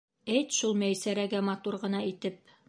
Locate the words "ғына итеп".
1.85-2.43